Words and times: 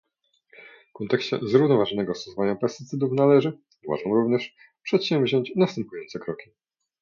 W 0.89 0.93
kontekście 0.93 1.39
zrównoważonego 1.41 2.15
stosowania 2.15 2.55
pestycydów 2.55 3.11
należy, 3.11 3.59
uważam 3.87 4.13
również, 4.13 4.55
przedsięwziąć 4.83 5.51
następujące 5.55 6.19
kroki 6.19 6.49